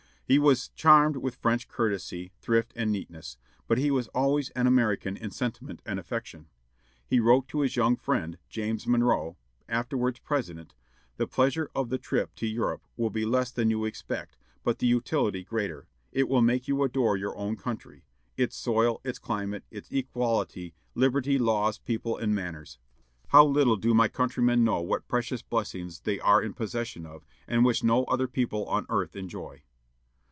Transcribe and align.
He 0.23 0.39
was 0.39 0.69
charmed 0.69 1.17
with 1.17 1.35
French 1.35 1.67
courtesy, 1.67 2.31
thrift, 2.39 2.71
and 2.73 2.89
neatness, 2.89 3.37
but 3.67 3.77
he 3.77 3.91
was 3.91 4.07
always 4.15 4.49
an 4.51 4.65
American 4.65 5.17
in 5.17 5.29
sentiment 5.29 5.81
and 5.85 5.99
affection. 5.99 6.47
He 7.05 7.19
wrote 7.19 7.49
to 7.49 7.59
his 7.59 7.75
young 7.75 7.97
friend, 7.97 8.37
James 8.47 8.87
Monroe, 8.87 9.35
afterwards 9.67 10.19
President: 10.19 10.73
"The 11.17 11.27
pleasure 11.27 11.69
of 11.75 11.89
the 11.89 11.97
trip 11.97 12.33
to 12.35 12.47
Europe 12.47 12.87
will 12.95 13.09
be 13.09 13.25
less 13.25 13.51
than 13.51 13.69
you 13.69 13.83
expect, 13.83 14.37
but 14.63 14.79
the 14.79 14.87
utility 14.87 15.43
greater. 15.43 15.89
It 16.13 16.29
will 16.29 16.41
make 16.41 16.65
you 16.65 16.81
adore 16.81 17.17
your 17.17 17.35
own 17.35 17.57
country, 17.57 18.05
its 18.37 18.55
soil, 18.55 19.01
its 19.03 19.19
climate, 19.19 19.65
its 19.69 19.91
equality, 19.91 20.73
liberty, 20.95 21.37
laws, 21.39 21.77
people, 21.77 22.15
and 22.15 22.33
manners. 22.33 22.79
How 23.27 23.43
little 23.45 23.75
do 23.75 23.93
my 23.93 24.07
countrymen 24.07 24.63
know 24.63 24.79
what 24.79 25.09
precious 25.09 25.41
blessings 25.41 25.99
they 25.99 26.21
are 26.21 26.41
in 26.41 26.53
possession 26.53 27.05
of, 27.05 27.25
and 27.49 27.65
which 27.65 27.83
no 27.83 28.05
other 28.05 28.29
people 28.29 28.63
on 28.69 28.85
earth 28.87 29.17
enjoy!" 29.17 29.63